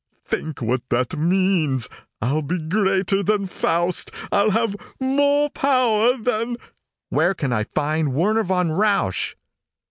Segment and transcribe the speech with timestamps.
[0.25, 1.87] Think what that means!
[2.23, 4.09] I'll be greater than Faust.
[4.31, 6.57] I'll have more power than"
[7.11, 9.35] "Where can I find Werner von Rausch?"